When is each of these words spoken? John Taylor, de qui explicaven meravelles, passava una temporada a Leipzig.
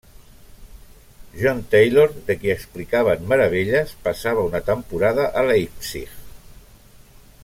John 1.41 1.59
Taylor, 1.73 2.07
de 2.29 2.37
qui 2.43 2.53
explicaven 2.53 3.29
meravelles, 3.33 3.93
passava 4.09 4.47
una 4.51 4.63
temporada 4.71 5.29
a 5.43 5.45
Leipzig. 5.51 6.19